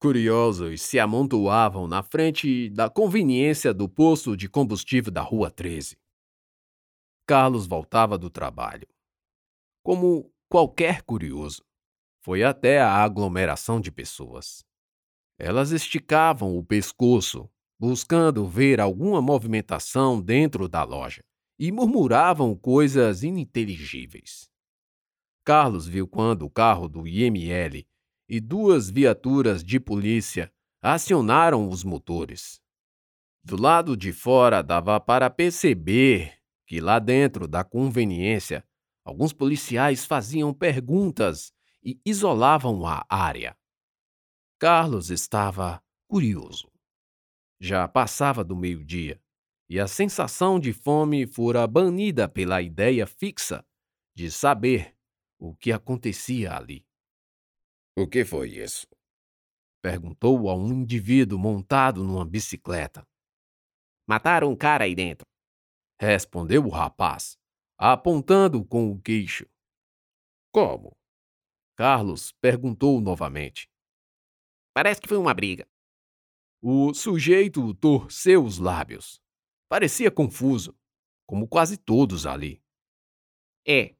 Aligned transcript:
Curiosos 0.00 0.80
se 0.80 0.98
amontoavam 0.98 1.86
na 1.86 2.02
frente 2.02 2.70
da 2.70 2.88
conveniência 2.88 3.74
do 3.74 3.86
posto 3.86 4.34
de 4.34 4.48
combustível 4.48 5.12
da 5.12 5.20
Rua 5.20 5.50
13. 5.50 5.98
Carlos 7.26 7.66
voltava 7.66 8.16
do 8.16 8.30
trabalho. 8.30 8.88
Como 9.84 10.32
qualquer 10.48 11.02
curioso, 11.02 11.62
foi 12.22 12.42
até 12.42 12.80
a 12.80 12.94
aglomeração 12.94 13.78
de 13.78 13.92
pessoas. 13.92 14.64
Elas 15.38 15.70
esticavam 15.70 16.56
o 16.56 16.64
pescoço, 16.64 17.46
buscando 17.78 18.46
ver 18.48 18.80
alguma 18.80 19.20
movimentação 19.20 20.18
dentro 20.18 20.66
da 20.66 20.82
loja, 20.82 21.22
e 21.58 21.70
murmuravam 21.70 22.56
coisas 22.56 23.22
ininteligíveis. 23.22 24.50
Carlos 25.44 25.86
viu 25.86 26.08
quando 26.08 26.46
o 26.46 26.50
carro 26.50 26.88
do 26.88 27.06
IML 27.06 27.86
e 28.30 28.38
duas 28.38 28.88
viaturas 28.88 29.64
de 29.64 29.80
polícia 29.80 30.52
acionaram 30.80 31.68
os 31.68 31.82
motores. 31.82 32.60
Do 33.42 33.60
lado 33.60 33.96
de 33.96 34.12
fora 34.12 34.62
dava 34.62 35.00
para 35.00 35.28
perceber 35.28 36.38
que 36.64 36.80
lá 36.80 37.00
dentro 37.00 37.48
da 37.48 37.64
conveniência, 37.64 38.64
alguns 39.04 39.32
policiais 39.32 40.06
faziam 40.06 40.54
perguntas 40.54 41.52
e 41.82 42.00
isolavam 42.06 42.86
a 42.86 43.04
área. 43.10 43.56
Carlos 44.60 45.10
estava 45.10 45.82
curioso. 46.06 46.70
Já 47.58 47.88
passava 47.88 48.44
do 48.44 48.54
meio-dia 48.54 49.20
e 49.68 49.80
a 49.80 49.88
sensação 49.88 50.60
de 50.60 50.72
fome 50.72 51.26
fora 51.26 51.66
banida 51.66 52.28
pela 52.28 52.62
ideia 52.62 53.08
fixa 53.08 53.66
de 54.14 54.30
saber 54.30 54.94
o 55.36 55.52
que 55.56 55.72
acontecia 55.72 56.54
ali. 56.56 56.86
O 58.00 58.08
que 58.08 58.24
foi 58.24 58.50
isso? 58.50 58.86
Perguntou 59.82 60.48
a 60.48 60.54
um 60.54 60.72
indivíduo 60.72 61.38
montado 61.38 62.02
numa 62.02 62.24
bicicleta. 62.24 63.06
Mataram 64.08 64.50
um 64.50 64.56
cara 64.56 64.84
aí 64.84 64.94
dentro 64.94 65.30
respondeu 66.00 66.64
o 66.64 66.70
rapaz, 66.70 67.38
apontando 67.76 68.64
com 68.64 68.90
o 68.90 68.98
queixo. 68.98 69.46
Como? 70.50 70.96
Carlos 71.76 72.32
perguntou 72.40 73.02
novamente. 73.02 73.70
Parece 74.74 74.98
que 74.98 75.08
foi 75.08 75.18
uma 75.18 75.34
briga. 75.34 75.68
O 76.62 76.94
sujeito 76.94 77.74
torceu 77.74 78.42
os 78.42 78.56
lábios. 78.56 79.20
Parecia 79.68 80.10
confuso, 80.10 80.74
como 81.26 81.46
quase 81.46 81.76
todos 81.76 82.24
ali. 82.24 82.62
É, 83.68 83.94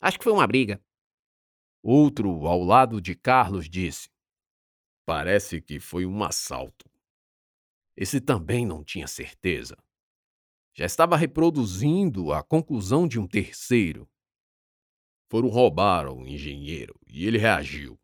acho 0.00 0.16
que 0.16 0.24
foi 0.24 0.32
uma 0.32 0.46
briga. 0.46 0.82
Outro 1.84 2.46
ao 2.46 2.64
lado 2.64 3.00
de 3.00 3.14
Carlos 3.14 3.68
disse: 3.68 4.08
Parece 5.06 5.60
que 5.60 5.78
foi 5.78 6.06
um 6.06 6.24
assalto. 6.24 6.90
Esse 7.96 8.20
também 8.20 8.66
não 8.66 8.82
tinha 8.82 9.06
certeza 9.06 9.76
já 10.74 10.84
estava 10.84 11.16
reproduzindo 11.16 12.32
a 12.32 12.42
conclusão 12.42 13.06
de 13.06 13.18
um 13.18 13.28
terceiro. 13.28 14.08
Foram 15.30 15.48
roubar 15.48 16.08
o 16.08 16.26
engenheiro 16.26 16.98
e 17.06 17.26
ele 17.26 17.38
reagiu. 17.38 17.98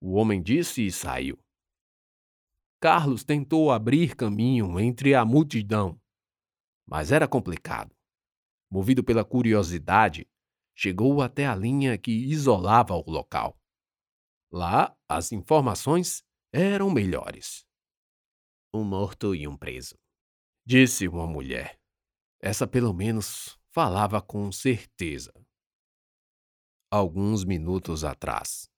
O 0.00 0.12
homem 0.12 0.42
disse 0.42 0.86
e 0.86 0.92
saiu. 0.92 1.38
Carlos 2.78 3.24
tentou 3.24 3.72
abrir 3.72 4.14
caminho 4.14 4.78
entre 4.78 5.14
a 5.14 5.24
multidão, 5.24 5.98
mas 6.86 7.10
era 7.10 7.26
complicado. 7.26 7.96
Movido 8.70 9.02
pela 9.02 9.24
curiosidade, 9.24 10.28
chegou 10.74 11.22
até 11.22 11.46
a 11.46 11.54
linha 11.54 11.96
que 11.96 12.10
isolava 12.10 12.94
o 12.94 13.10
local. 13.10 13.56
Lá, 14.50 14.96
as 15.08 15.32
informações 15.32 16.22
eram 16.52 16.90
melhores. 16.90 17.64
Um 18.72 18.84
morto 18.84 19.34
e 19.34 19.46
um 19.46 19.56
preso, 19.56 19.96
disse 20.66 21.06
uma 21.08 21.26
mulher. 21.26 21.78
Essa, 22.40 22.66
pelo 22.66 22.92
menos, 22.92 23.58
falava 23.72 24.20
com 24.20 24.50
certeza. 24.52 25.32
Alguns 26.90 27.44
minutos 27.44 28.04
atrás. 28.04 28.68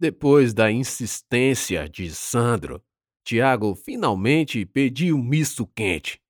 Depois 0.00 0.54
da 0.54 0.70
insistência 0.70 1.88
de 1.88 2.14
Sandro, 2.14 2.84
Tiago 3.24 3.74
finalmente 3.74 4.64
pediu 4.64 5.18
misto 5.18 5.66
quente. 5.66 6.20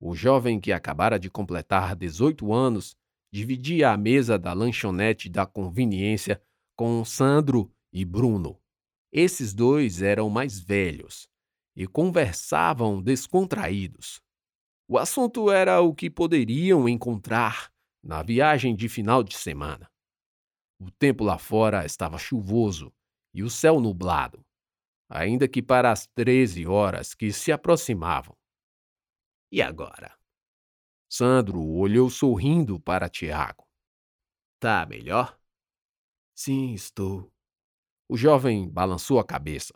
O 0.00 0.14
jovem 0.14 0.60
que 0.60 0.72
acabara 0.72 1.18
de 1.18 1.30
completar 1.30 1.96
18 1.96 2.52
anos 2.52 2.97
dividia 3.32 3.90
a 3.90 3.96
mesa 3.96 4.38
da 4.38 4.52
lanchonete 4.52 5.28
da 5.28 5.46
conveniência 5.46 6.42
com 6.76 7.04
Sandro 7.04 7.72
e 7.92 8.04
Bruno. 8.04 8.60
Esses 9.12 9.54
dois 9.54 10.02
eram 10.02 10.28
mais 10.28 10.58
velhos 10.58 11.28
e 11.76 11.86
conversavam 11.86 13.02
descontraídos. 13.02 14.20
O 14.88 14.98
assunto 14.98 15.50
era 15.50 15.80
o 15.80 15.94
que 15.94 16.10
poderiam 16.10 16.88
encontrar 16.88 17.70
na 18.02 18.22
viagem 18.22 18.74
de 18.74 18.88
final 18.88 19.22
de 19.22 19.36
semana. 19.36 19.90
O 20.80 20.90
tempo 20.90 21.24
lá 21.24 21.38
fora 21.38 21.84
estava 21.84 22.18
chuvoso 22.18 22.92
e 23.34 23.42
o 23.42 23.50
céu 23.50 23.80
nublado, 23.80 24.44
ainda 25.08 25.48
que 25.48 25.62
para 25.62 25.90
as 25.90 26.06
treze 26.06 26.66
horas 26.66 27.14
que 27.14 27.32
se 27.32 27.52
aproximavam. 27.52 28.36
E 29.50 29.60
agora? 29.62 30.17
Sandro 31.10 31.62
olhou 31.62 32.10
sorrindo 32.10 32.78
para 32.78 33.08
Tiago. 33.08 33.66
Tá 34.60 34.84
melhor? 34.86 35.38
Sim, 36.34 36.74
estou. 36.74 37.32
O 38.08 38.16
jovem 38.16 38.68
balançou 38.68 39.18
a 39.18 39.24
cabeça, 39.24 39.72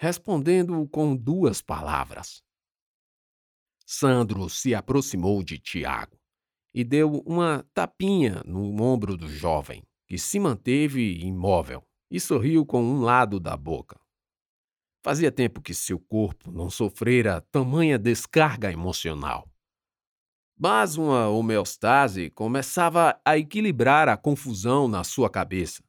respondendo 0.00 0.88
com 0.88 1.16
duas 1.16 1.62
palavras. 1.62 2.42
Sandro 3.86 4.48
se 4.48 4.74
aproximou 4.74 5.42
de 5.42 5.58
Tiago 5.58 6.18
e 6.74 6.82
deu 6.82 7.22
uma 7.26 7.62
tapinha 7.74 8.42
no 8.44 8.82
ombro 8.82 9.16
do 9.16 9.28
jovem, 9.28 9.82
que 10.06 10.18
se 10.18 10.40
manteve 10.40 11.18
imóvel 11.20 11.86
e 12.10 12.18
sorriu 12.18 12.64
com 12.64 12.82
um 12.82 13.02
lado 13.02 13.38
da 13.38 13.56
boca. 13.56 14.00
Fazia 15.04 15.30
tempo 15.30 15.60
que 15.60 15.74
seu 15.74 15.98
corpo 15.98 16.50
não 16.50 16.70
sofrera 16.70 17.40
tamanha 17.50 17.98
descarga 17.98 18.72
emocional. 18.72 19.51
Mas 20.64 20.96
uma 20.96 21.28
homeostase 21.28 22.30
começava 22.30 23.20
a 23.24 23.36
equilibrar 23.36 24.08
a 24.08 24.16
confusão 24.16 24.86
na 24.86 25.02
sua 25.02 25.28
cabeça. 25.28 25.82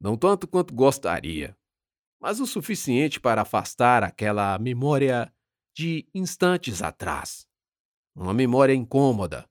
Não 0.00 0.16
tanto 0.16 0.48
quanto 0.48 0.74
gostaria, 0.74 1.56
mas 2.20 2.40
o 2.40 2.46
suficiente 2.46 3.20
para 3.20 3.42
afastar 3.42 4.02
aquela 4.02 4.58
memória 4.58 5.32
de 5.72 6.04
instantes 6.12 6.82
atrás. 6.82 7.46
Uma 8.12 8.34
memória 8.34 8.74
incômoda 8.74 9.48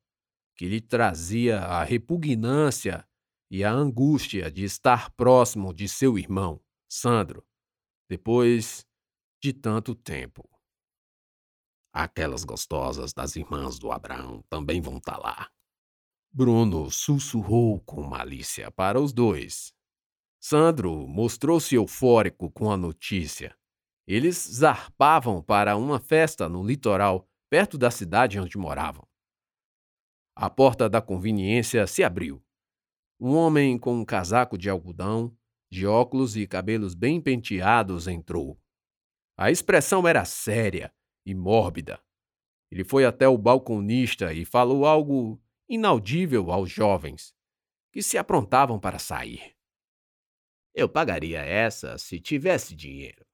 que 0.53 0.67
lhe 0.67 0.81
trazia 0.81 1.61
a 1.61 1.81
repugnância 1.85 3.07
e 3.49 3.63
a 3.63 3.71
angústia 3.71 4.51
de 4.51 4.65
estar 4.65 5.11
próximo 5.11 5.73
de 5.73 5.87
seu 5.87 6.19
irmão, 6.19 6.59
Sandro, 6.89 7.41
depois 8.09 8.85
de 9.41 9.53
tanto 9.53 9.95
tempo. 9.95 10.56
Aquelas 11.97 12.43
gostosas 12.43 13.13
das 13.13 13.35
irmãs 13.35 13.79
do 13.79 13.91
Abraão 13.91 14.43
também 14.49 14.81
vão 14.81 14.97
estar 14.97 15.13
tá 15.13 15.17
lá. 15.17 15.51
Bruno 16.31 16.91
sussurrou 16.91 17.79
com 17.81 18.03
malícia 18.03 18.69
para 18.69 18.99
os 18.99 19.11
dois. 19.11 19.73
Sandro 20.39 21.07
mostrou-se 21.07 21.73
eufórico 21.75 22.51
com 22.51 22.71
a 22.71 22.77
notícia 22.77 23.57
eles 24.07 24.37
zarpavam 24.49 25.43
para 25.43 25.75
uma 25.75 25.99
festa 25.99 26.47
no 26.47 26.65
litoral, 26.65 27.27
perto 27.49 27.77
da 27.77 27.91
cidade 27.91 28.39
onde 28.39 28.57
moravam. 28.57 29.05
A 30.33 30.49
porta 30.49 30.89
da 30.89 31.01
conveniência 31.01 31.85
se 31.85 32.03
abriu. 32.03 32.41
Um 33.19 33.35
homem 33.35 33.77
com 33.77 33.93
um 33.95 34.05
casaco 34.05 34.57
de 34.57 34.69
algodão, 34.69 35.35
de 35.69 35.85
óculos 35.85 36.37
e 36.37 36.47
cabelos 36.47 36.95
bem 36.95 37.19
penteados 37.19 38.07
entrou. 38.07 38.57
A 39.35 39.51
expressão 39.51 40.07
era 40.07 40.23
séria 40.23 40.93
e 41.27 41.35
mórbida. 41.35 42.01
Ele 42.71 42.83
foi 42.83 43.05
até 43.05 43.27
o 43.27 43.37
balconista 43.37 44.33
e 44.33 44.45
falou 44.45 44.85
algo 44.85 45.39
inaudível 45.69 46.51
aos 46.51 46.71
jovens, 46.71 47.35
que 47.91 48.01
se 48.01 48.17
aprontavam 48.17 48.79
para 48.79 48.97
sair. 48.97 49.55
Eu 50.73 50.89
pagaria 50.89 51.41
essa 51.41 51.97
se 51.97 52.19
tivesse 52.19 52.75
dinheiro 52.75 53.27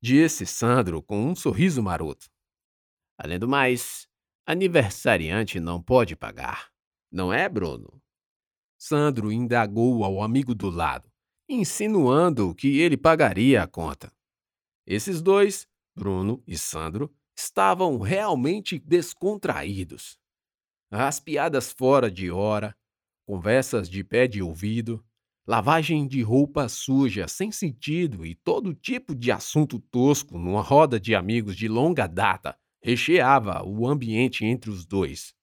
disse 0.00 0.46
Sandro 0.46 1.02
com 1.02 1.22
um 1.26 1.34
sorriso 1.34 1.82
maroto. 1.82 2.30
Além 3.18 3.38
do 3.38 3.46
mais, 3.46 4.08
aniversariante 4.46 5.60
não 5.60 5.82
pode 5.82 6.16
pagar, 6.16 6.70
não 7.12 7.32
é, 7.32 7.48
Bruno? 7.48 8.00
Sandro 8.78 9.30
indagou 9.30 10.02
ao 10.02 10.22
amigo 10.22 10.54
do 10.54 10.70
lado, 10.70 11.10
insinuando 11.46 12.54
que 12.54 12.78
ele 12.78 12.96
pagaria 12.96 13.62
a 13.62 13.66
conta. 13.66 14.10
Esses 14.86 15.20
dois, 15.20 15.68
Bruno 15.94 16.42
e 16.46 16.56
Sandro, 16.56 17.14
estavam 17.42 17.98
realmente 17.98 18.78
descontraídos. 18.78 20.18
As 20.90 21.20
piadas 21.20 21.72
fora 21.72 22.10
de 22.10 22.30
hora, 22.30 22.76
conversas 23.26 23.88
de 23.88 24.04
pé 24.04 24.26
de 24.26 24.42
ouvido, 24.42 25.04
lavagem 25.46 26.06
de 26.06 26.22
roupa 26.22 26.68
suja, 26.68 27.26
sem 27.28 27.50
sentido 27.50 28.26
e 28.26 28.34
todo 28.34 28.74
tipo 28.74 29.14
de 29.14 29.32
assunto 29.32 29.78
tosco 29.78 30.38
numa 30.38 30.60
roda 30.60 31.00
de 31.00 31.14
amigos 31.14 31.56
de 31.56 31.68
longa 31.68 32.06
data 32.06 32.56
recheava 32.82 33.62
o 33.64 33.86
ambiente 33.86 34.44
entre 34.44 34.70
os 34.70 34.84
dois. 34.84 35.34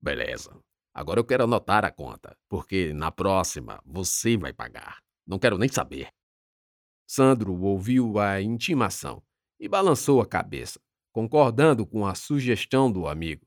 Beleza. 0.00 0.56
Agora 0.92 1.18
eu 1.18 1.24
quero 1.24 1.44
anotar 1.44 1.84
a 1.84 1.90
conta, 1.90 2.36
porque 2.48 2.92
na 2.92 3.10
próxima 3.10 3.80
você 3.84 4.36
vai 4.36 4.52
pagar. 4.52 4.98
Não 5.26 5.38
quero 5.38 5.58
nem 5.58 5.68
saber. 5.68 6.08
Sandro 7.06 7.60
ouviu 7.60 8.18
a 8.18 8.40
intimação 8.40 9.22
e 9.58 9.68
balançou 9.68 10.20
a 10.20 10.26
cabeça, 10.26 10.80
concordando 11.14 11.86
com 11.86 12.04
a 12.04 12.12
sugestão 12.12 12.90
do 12.90 13.06
amigo. 13.06 13.46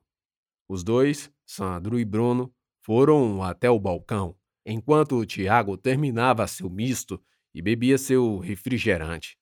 Os 0.70 0.86
dois, 0.86 1.30
Sandro 1.46 2.00
e 2.00 2.06
Bruno, 2.06 2.56
foram 2.82 3.44
até 3.44 3.70
o 3.70 3.78
balcão, 3.78 4.40
enquanto 4.66 5.26
Tiago 5.26 5.78
terminava 5.78 6.48
seu 6.48 6.70
misto 6.70 7.22
e 7.54 7.62
bebia 7.62 7.98
seu 7.98 8.38
refrigerante. 8.38 9.38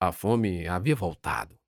A 0.00 0.12
fome 0.12 0.68
havia 0.68 0.94
voltado. 0.94 1.58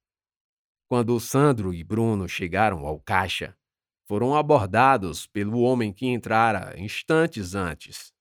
Quando 0.89 1.19
Sandro 1.19 1.75
e 1.75 1.83
Bruno 1.83 2.29
chegaram 2.29 2.87
ao 2.87 3.01
caixa, 3.01 3.59
foram 4.07 4.37
abordados 4.37 5.27
pelo 5.27 5.59
homem 5.59 5.93
que 5.93 6.07
entrara 6.07 6.79
instantes 6.79 7.57
antes. 7.57 8.15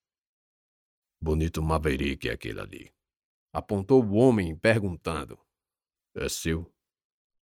Bonito 1.22 1.62
Maverick 1.62 2.28
é 2.28 2.32
aquele 2.32 2.60
ali. 2.60 2.92
Apontou 3.52 4.04
o 4.04 4.14
homem 4.14 4.56
perguntando. 4.56 5.38
É 6.16 6.28
seu? 6.28 6.68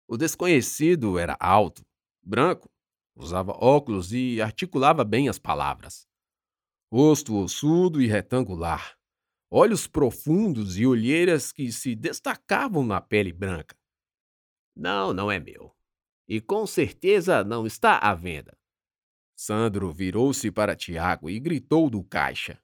O 0.07 0.17
desconhecido 0.17 1.17
era 1.17 1.35
alto, 1.39 1.81
branco, 2.23 2.69
usava 3.15 3.51
óculos 3.53 4.13
e 4.13 4.39
articulava 4.41 5.03
bem 5.03 5.27
as 5.27 5.39
palavras. 5.39 6.05
Rosto 6.91 7.35
ossudo 7.35 8.01
e 8.01 8.07
retangular, 8.07 8.95
olhos 9.49 9.87
profundos 9.87 10.77
e 10.77 10.85
olheiras 10.85 11.51
que 11.51 11.71
se 11.71 11.95
destacavam 11.95 12.85
na 12.85 13.01
pele 13.01 13.33
branca. 13.33 13.75
Não, 14.75 15.13
não 15.13 15.31
é 15.31 15.39
meu. 15.39 15.73
E 16.27 16.41
com 16.41 16.67
certeza 16.67 17.43
não 17.43 17.65
está 17.65 17.97
à 17.97 18.13
venda. 18.13 18.57
Sandro 19.35 19.91
virou-se 19.91 20.51
para 20.51 20.75
Tiago 20.75 21.29
e 21.29 21.39
gritou 21.39 21.89
do 21.89 22.03
caixa. 22.03 22.61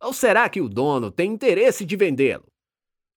Ou 0.00 0.12
será 0.12 0.48
que 0.48 0.60
o 0.60 0.68
dono 0.68 1.10
tem 1.10 1.32
interesse 1.32 1.84
de 1.84 1.96
vendê-lo? 1.96 2.51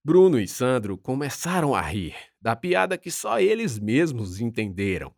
Bruno 0.05 0.39
e 0.39 0.47
Sandro 0.47 0.99
começaram 0.99 1.73
a 1.73 1.81
rir 1.81 2.15
da 2.39 2.55
piada 2.55 2.95
que 2.95 3.09
só 3.09 3.39
eles 3.39 3.79
mesmos 3.79 4.39
entenderam. 4.39 5.11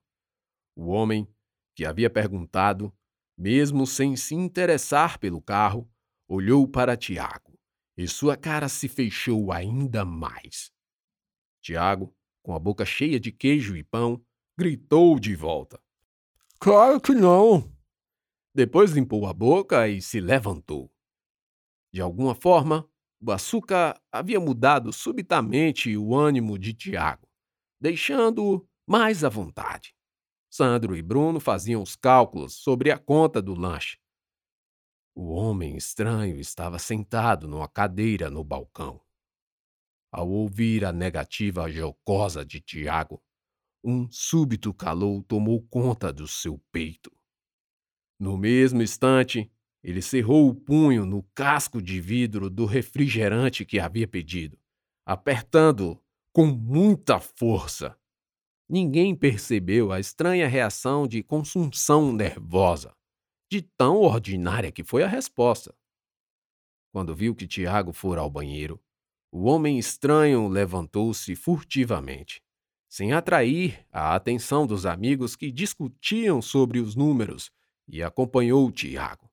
O 0.74 0.88
homem, 0.88 1.28
que 1.76 1.84
havia 1.84 2.10
perguntado, 2.10 2.96
mesmo 3.38 3.86
sem 3.86 4.16
se 4.16 4.34
interessar 4.34 5.20
pelo 5.20 5.42
carro, 5.42 5.92
olhou 6.26 6.66
para 6.66 6.96
Tiago 6.96 7.60
e 7.98 8.08
sua 8.08 8.38
cara 8.38 8.70
se 8.70 8.88
fechou 8.88 9.52
ainda 9.52 10.06
mais. 10.06 10.72
Tiago, 11.62 12.16
com 12.42 12.54
a 12.54 12.60
boca 12.60 12.86
cheia 12.86 13.20
de 13.20 13.30
queijo 13.30 13.76
e 13.76 13.84
pão, 13.84 14.26
gritou 14.58 15.20
de 15.20 15.36
volta. 15.36 15.82
Claro 16.62 17.02
que 17.02 17.14
não! 17.14 17.70
Depois 18.56 18.92
limpou 18.92 19.26
a 19.28 19.34
boca 19.34 19.86
e 19.90 20.02
se 20.02 20.22
levantou. 20.22 20.90
De 21.92 22.00
alguma 22.00 22.34
forma, 22.34 22.90
o 23.20 23.32
açúcar 23.32 24.00
havia 24.12 24.40
mudado 24.40 24.94
subitamente 24.94 25.96
o 25.98 26.16
ânimo 26.16 26.58
de 26.58 26.74
Tiago, 26.74 27.28
deixando-o 27.80 28.68
mais 28.88 29.24
à 29.24 29.30
vontade. 29.30 29.96
Sandro 30.50 30.96
e 30.96 31.02
Bruno 31.02 31.40
faziam 31.40 31.82
os 31.82 31.96
cálculos 31.96 32.56
sobre 32.56 32.92
a 32.92 32.98
conta 32.98 33.42
do 33.42 33.54
lanche. 33.54 33.98
O 35.16 35.30
homem 35.32 35.76
estranho 35.76 36.40
estava 36.40 36.78
sentado 36.80 37.48
numa 37.48 37.68
cadeira 37.68 38.30
no 38.30 38.44
balcão. 38.44 39.02
Ao 40.12 40.30
ouvir 40.30 40.86
a 40.86 40.92
negativa 40.92 41.70
jocosa 41.70 42.46
de 42.46 42.62
Tiago, 42.62 43.22
um 43.84 44.10
súbito 44.10 44.74
calor 44.74 45.24
tomou 45.24 45.62
conta 45.68 46.14
do 46.14 46.28
seu 46.28 46.60
peito. 46.72 47.12
No 48.20 48.38
mesmo 48.38 48.82
instante, 48.82 49.52
ele 49.88 50.02
cerrou 50.02 50.50
o 50.50 50.54
punho 50.54 51.06
no 51.06 51.24
casco 51.34 51.82
de 51.82 52.02
vidro 52.02 52.50
do 52.50 52.66
refrigerante 52.66 53.64
que 53.64 53.80
havia 53.80 54.06
pedido, 54.06 54.60
apertando 55.06 55.98
com 56.34 56.46
muita 56.46 57.22
força. 57.22 57.98
Ninguém 58.68 59.16
percebeu 59.16 59.94
a 59.94 59.98
estranha 59.98 60.46
reação 60.46 61.08
de 61.08 61.24
consunção 61.24 62.12
nervosa, 62.12 62.94
de 63.50 63.62
tão 63.62 64.02
ordinária 64.02 64.74
que 64.74 64.84
foi 64.84 65.04
a 65.04 65.08
resposta. 65.08 65.74
Quando 66.92 67.16
viu 67.16 67.34
que 67.34 67.48
Tiago 67.48 67.94
fora 67.94 68.20
ao 68.20 68.30
banheiro, 68.30 68.78
o 69.32 69.46
homem 69.46 69.80
estranho 69.80 70.50
levantou-se 70.50 71.34
furtivamente, 71.34 72.44
sem 72.90 73.14
atrair 73.14 73.88
a 73.90 74.16
atenção 74.16 74.68
dos 74.68 74.86
amigos 74.86 75.38
que 75.38 75.50
discutiam 75.50 76.42
sobre 76.42 76.82
os 76.82 76.94
números, 76.94 77.50
e 77.88 78.04
acompanhou 78.04 78.70
Tiago. 78.70 79.27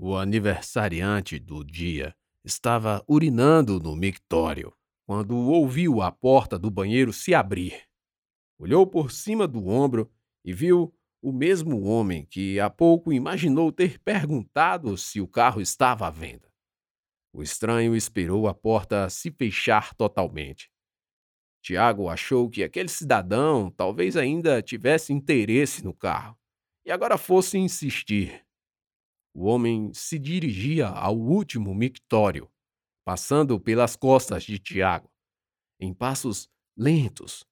O 0.00 0.14
aniversariante 0.14 1.40
do 1.40 1.64
dia 1.64 2.14
estava 2.44 3.04
urinando 3.08 3.80
no 3.80 3.96
mictório 3.96 4.72
quando 5.04 5.36
ouviu 5.36 6.00
a 6.00 6.12
porta 6.12 6.56
do 6.56 6.70
banheiro 6.70 7.12
se 7.12 7.34
abrir. 7.34 7.82
Olhou 8.60 8.86
por 8.86 9.10
cima 9.10 9.48
do 9.48 9.66
ombro 9.66 10.08
e 10.44 10.52
viu 10.52 10.94
o 11.20 11.32
mesmo 11.32 11.82
homem 11.82 12.24
que 12.24 12.60
há 12.60 12.70
pouco 12.70 13.12
imaginou 13.12 13.72
ter 13.72 13.98
perguntado 13.98 14.96
se 14.96 15.20
o 15.20 15.26
carro 15.26 15.60
estava 15.60 16.06
à 16.06 16.10
venda. 16.10 16.48
O 17.32 17.42
estranho 17.42 17.96
esperou 17.96 18.46
a 18.46 18.54
porta 18.54 19.10
se 19.10 19.32
fechar 19.32 19.94
totalmente. 19.94 20.70
Tiago 21.60 22.08
achou 22.08 22.48
que 22.48 22.62
aquele 22.62 22.88
cidadão 22.88 23.68
talvez 23.68 24.16
ainda 24.16 24.62
tivesse 24.62 25.12
interesse 25.12 25.84
no 25.84 25.92
carro 25.92 26.38
e 26.86 26.92
agora 26.92 27.18
fosse 27.18 27.58
insistir. 27.58 28.47
O 29.40 29.44
homem 29.44 29.94
se 29.94 30.18
dirigia 30.18 30.88
ao 30.88 31.16
último 31.16 31.72
mictório, 31.72 32.50
passando 33.04 33.60
pelas 33.60 33.94
costas 33.94 34.42
de 34.42 34.58
Tiago, 34.58 35.08
em 35.78 35.94
passos 35.94 36.50
lentos, 36.76 37.46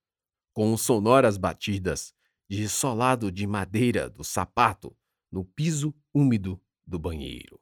com 0.52 0.76
sonoras 0.76 1.36
batidas 1.36 2.12
de 2.50 2.68
solado 2.68 3.30
de 3.30 3.46
madeira 3.46 4.10
do 4.10 4.24
sapato 4.24 4.96
no 5.30 5.44
piso 5.44 5.94
úmido 6.12 6.60
do 6.84 6.98
banheiro. 6.98 7.60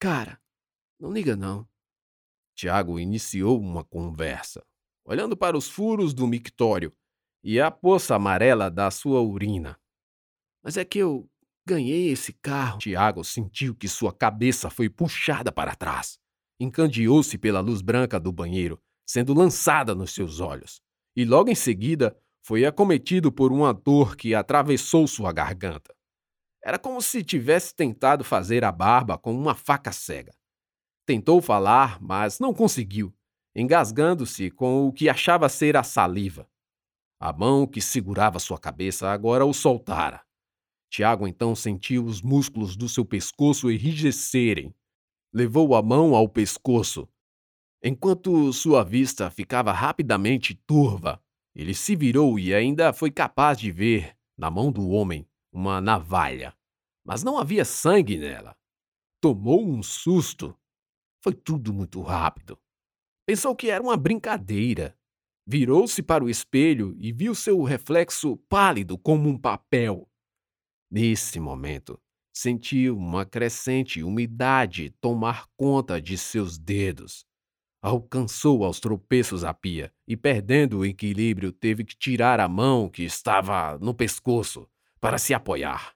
Cara, 0.00 0.42
não 0.98 1.12
liga 1.12 1.36
não. 1.36 1.68
Tiago 2.56 2.98
iniciou 2.98 3.60
uma 3.60 3.84
conversa, 3.84 4.66
olhando 5.04 5.36
para 5.36 5.56
os 5.56 5.68
furos 5.68 6.12
do 6.12 6.26
mictório 6.26 6.92
e 7.40 7.60
a 7.60 7.70
poça 7.70 8.16
amarela 8.16 8.68
da 8.68 8.90
sua 8.90 9.22
urina. 9.22 9.80
Mas 10.60 10.76
é 10.76 10.84
que 10.84 10.98
eu 10.98 11.30
ganhei 11.70 12.10
esse 12.10 12.32
carro. 12.32 12.78
Tiago 12.78 13.22
sentiu 13.22 13.76
que 13.76 13.86
sua 13.86 14.12
cabeça 14.12 14.68
foi 14.68 14.88
puxada 14.88 15.52
para 15.52 15.76
trás. 15.76 16.18
Encandeou-se 16.58 17.38
pela 17.38 17.60
luz 17.60 17.80
branca 17.80 18.18
do 18.18 18.32
banheiro, 18.32 18.80
sendo 19.06 19.32
lançada 19.32 19.94
nos 19.94 20.12
seus 20.12 20.40
olhos. 20.40 20.80
E 21.16 21.24
logo 21.24 21.48
em 21.48 21.54
seguida 21.54 22.16
foi 22.42 22.64
acometido 22.64 23.30
por 23.30 23.52
uma 23.52 23.72
dor 23.72 24.16
que 24.16 24.34
atravessou 24.34 25.06
sua 25.06 25.32
garganta. 25.32 25.94
Era 26.62 26.78
como 26.78 27.00
se 27.00 27.22
tivesse 27.22 27.74
tentado 27.74 28.24
fazer 28.24 28.64
a 28.64 28.72
barba 28.72 29.16
com 29.16 29.32
uma 29.32 29.54
faca 29.54 29.92
cega. 29.92 30.32
Tentou 31.06 31.40
falar, 31.40 32.00
mas 32.02 32.40
não 32.40 32.52
conseguiu, 32.52 33.14
engasgando-se 33.54 34.50
com 34.50 34.88
o 34.88 34.92
que 34.92 35.08
achava 35.08 35.48
ser 35.48 35.76
a 35.76 35.84
saliva. 35.84 36.48
A 37.20 37.32
mão 37.32 37.64
que 37.66 37.80
segurava 37.80 38.40
sua 38.40 38.58
cabeça 38.58 39.08
agora 39.08 39.46
o 39.46 39.54
soltara. 39.54 40.22
Tiago 40.90 41.28
então 41.28 41.54
sentiu 41.54 42.04
os 42.04 42.20
músculos 42.20 42.76
do 42.76 42.88
seu 42.88 43.04
pescoço 43.04 43.70
enrijecerem. 43.70 44.74
Levou 45.32 45.76
a 45.76 45.82
mão 45.82 46.16
ao 46.16 46.28
pescoço. 46.28 47.08
Enquanto 47.82 48.52
sua 48.52 48.82
vista 48.82 49.30
ficava 49.30 49.72
rapidamente 49.72 50.54
turva, 50.66 51.22
ele 51.54 51.74
se 51.74 51.94
virou 51.94 52.38
e 52.38 52.52
ainda 52.52 52.92
foi 52.92 53.10
capaz 53.10 53.56
de 53.58 53.70
ver, 53.70 54.16
na 54.36 54.50
mão 54.50 54.72
do 54.72 54.88
homem, 54.88 55.26
uma 55.52 55.80
navalha. 55.80 56.52
Mas 57.04 57.22
não 57.22 57.38
havia 57.38 57.64
sangue 57.64 58.18
nela. 58.18 58.56
Tomou 59.20 59.64
um 59.64 59.82
susto. 59.84 60.58
Foi 61.22 61.32
tudo 61.32 61.72
muito 61.72 62.02
rápido. 62.02 62.58
Pensou 63.24 63.54
que 63.54 63.70
era 63.70 63.82
uma 63.82 63.96
brincadeira. 63.96 64.98
Virou-se 65.46 66.02
para 66.02 66.24
o 66.24 66.28
espelho 66.28 66.96
e 66.98 67.12
viu 67.12 67.34
seu 67.34 67.62
reflexo 67.62 68.36
pálido 68.48 68.98
como 68.98 69.28
um 69.28 69.38
papel. 69.38 70.09
Nesse 70.90 71.38
momento, 71.38 72.00
sentiu 72.32 72.96
uma 72.96 73.24
crescente 73.24 74.02
umidade 74.02 74.90
tomar 75.00 75.46
conta 75.56 76.00
de 76.00 76.18
seus 76.18 76.58
dedos. 76.58 77.24
Alcançou 77.80 78.64
aos 78.64 78.80
tropeços 78.80 79.44
a 79.44 79.54
pia 79.54 79.92
e, 80.06 80.16
perdendo 80.16 80.78
o 80.78 80.84
equilíbrio, 80.84 81.52
teve 81.52 81.84
que 81.84 81.96
tirar 81.96 82.40
a 82.40 82.48
mão 82.48 82.88
que 82.88 83.04
estava 83.04 83.78
no 83.78 83.94
pescoço 83.94 84.68
para 85.00 85.16
se 85.16 85.32
apoiar. 85.32 85.94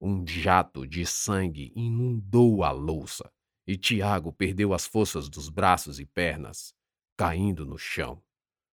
Um 0.00 0.24
jato 0.26 0.86
de 0.86 1.04
sangue 1.04 1.72
inundou 1.74 2.62
a 2.62 2.70
louça 2.70 3.30
e 3.66 3.76
Tiago 3.76 4.32
perdeu 4.32 4.72
as 4.72 4.86
forças 4.86 5.28
dos 5.28 5.48
braços 5.48 5.98
e 5.98 6.06
pernas, 6.06 6.72
caindo 7.16 7.66
no 7.66 7.78
chão. 7.78 8.22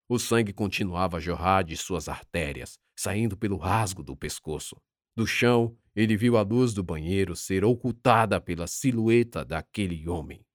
O 0.07 0.19
sangue 0.19 0.53
continuava 0.53 1.17
a 1.17 1.19
jorrar 1.19 1.63
de 1.63 1.75
suas 1.77 2.07
artérias, 2.07 2.77
saindo 2.95 3.37
pelo 3.37 3.57
rasgo 3.57 4.03
do 4.03 4.15
pescoço. 4.15 4.75
Do 5.15 5.27
chão, 5.27 5.77
ele 5.95 6.15
viu 6.15 6.37
a 6.37 6.41
luz 6.41 6.73
do 6.73 6.83
banheiro 6.83 7.35
ser 7.35 7.65
ocultada 7.65 8.39
pela 8.39 8.67
silhueta 8.67 9.43
daquele 9.43 10.07
homem. 10.07 10.45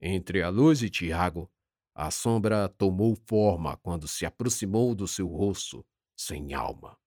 Entre 0.00 0.42
a 0.42 0.48
luz 0.48 0.82
e 0.82 0.88
Tiago, 0.88 1.50
a 1.94 2.10
sombra 2.10 2.68
tomou 2.68 3.14
forma 3.26 3.76
quando 3.76 4.08
se 4.08 4.26
aproximou 4.26 4.94
do 4.94 5.06
seu 5.06 5.28
rosto, 5.28 5.86
sem 6.16 6.54
alma. 6.54 6.98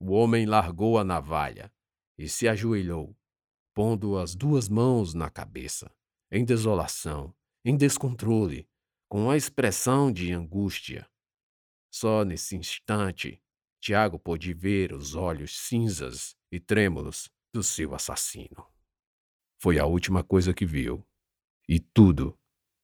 O 0.00 0.12
homem 0.12 0.46
largou 0.46 0.98
a 0.98 1.04
navalha 1.04 1.72
e 2.16 2.28
se 2.28 2.48
ajoelhou, 2.48 3.16
pondo 3.74 4.16
as 4.16 4.34
duas 4.34 4.68
mãos 4.68 5.14
na 5.14 5.28
cabeça, 5.28 5.94
em 6.30 6.44
desolação, 6.44 7.34
em 7.64 7.76
descontrole, 7.76 8.68
com 9.08 9.30
a 9.30 9.36
expressão 9.36 10.12
de 10.12 10.32
angústia. 10.32 11.08
Só 11.90 12.24
nesse 12.24 12.56
instante, 12.56 13.42
Tiago 13.80 14.18
pôde 14.18 14.52
ver 14.52 14.92
os 14.92 15.14
olhos 15.14 15.58
cinzas 15.58 16.36
e 16.50 16.58
trêmulos 16.58 17.30
do 17.52 17.62
seu 17.62 17.94
assassino. 17.94 18.66
Foi 19.60 19.78
a 19.78 19.86
última 19.86 20.22
coisa 20.22 20.52
que 20.52 20.66
viu, 20.66 21.06
e 21.68 21.80
tudo 21.80 22.38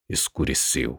escureceu. 0.08 0.98